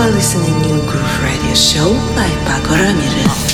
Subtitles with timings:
[0.00, 3.49] are listening to New Groove Radio Show by Paco Ramirez.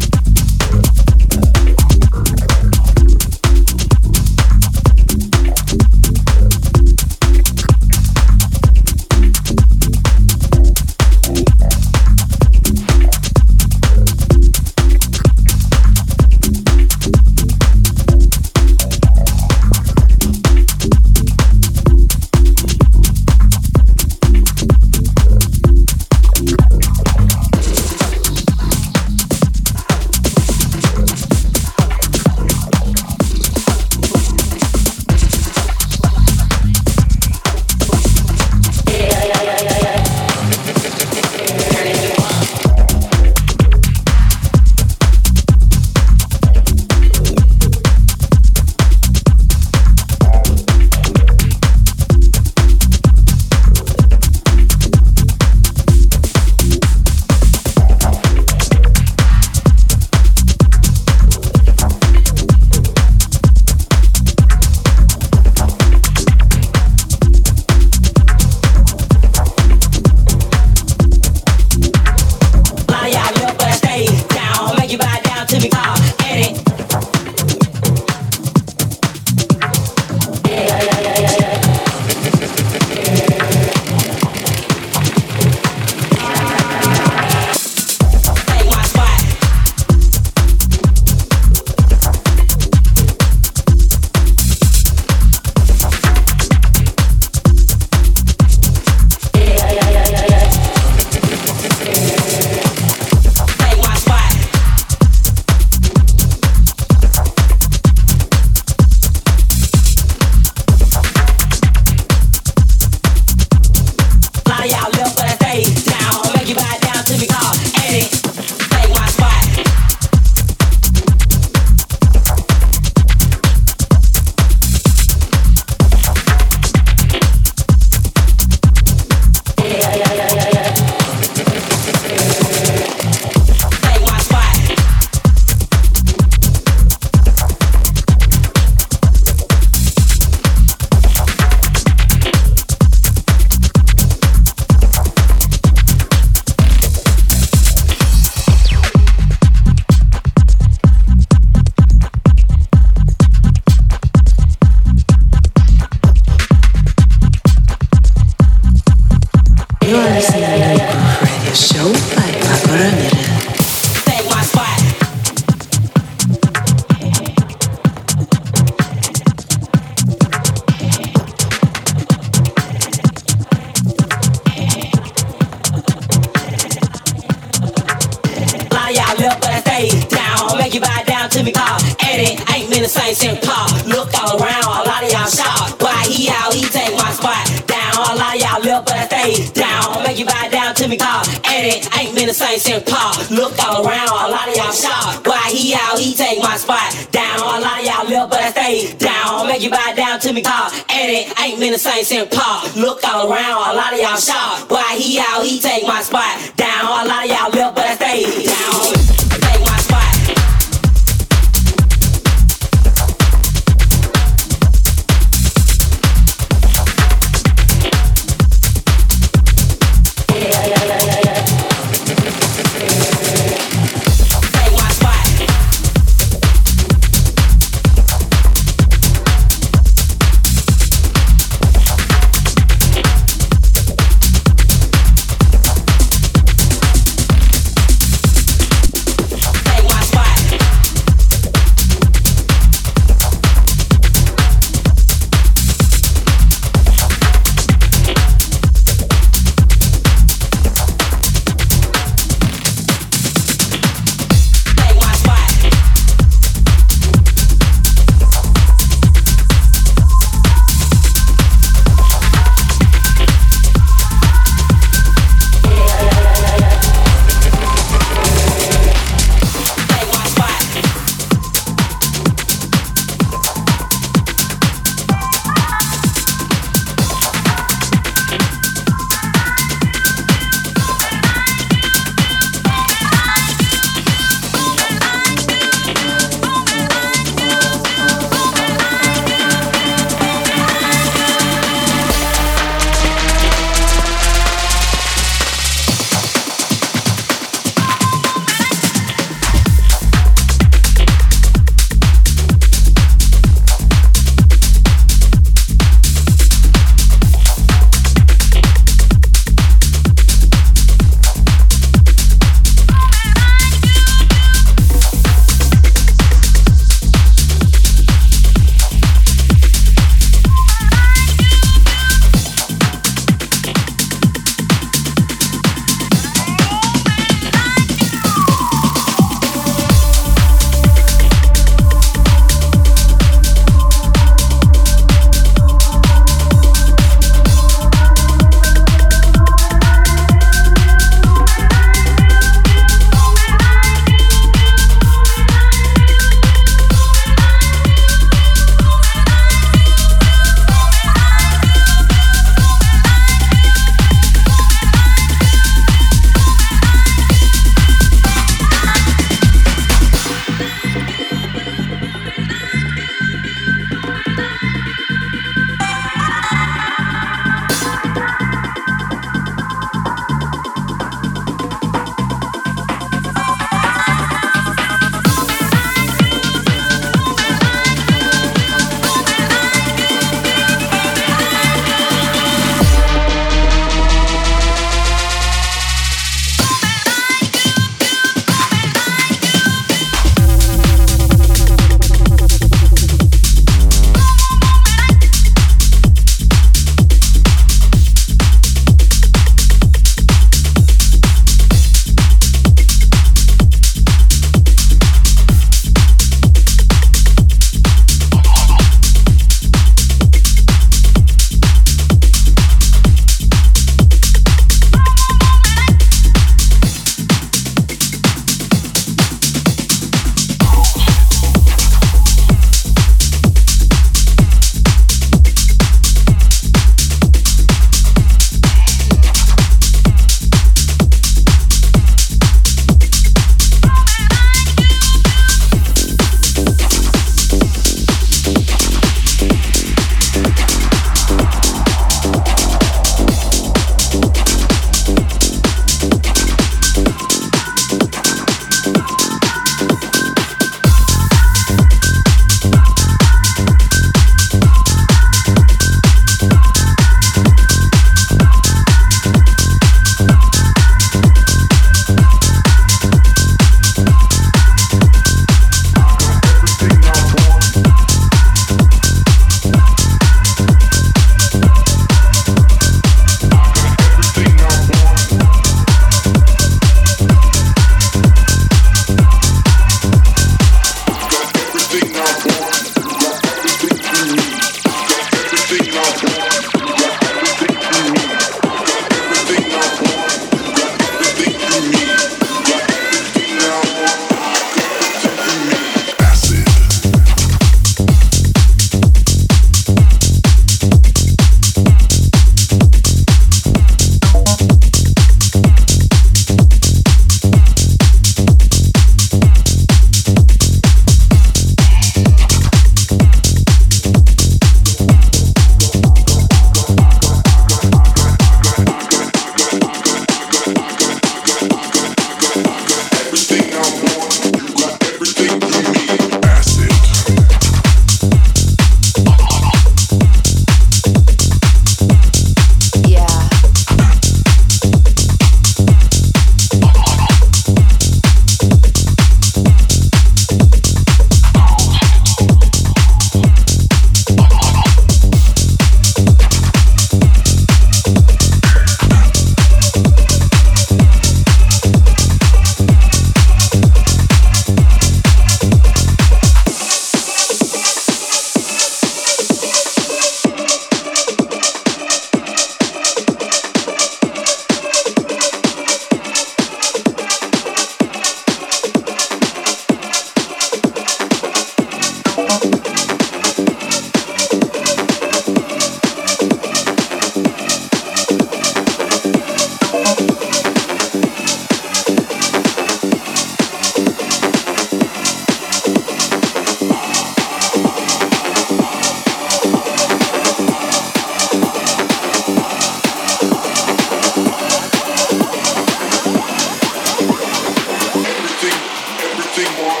[599.53, 600.00] something more.